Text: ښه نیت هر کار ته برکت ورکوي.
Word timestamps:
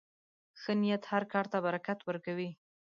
ښه 0.61 0.71
نیت 0.81 1.03
هر 1.11 1.23
کار 1.33 1.45
ته 1.51 1.57
برکت 1.65 1.99
ورکوي. 2.03 2.49